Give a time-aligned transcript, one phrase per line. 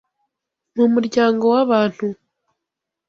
[0.77, 2.05] mu muryango w’abantu.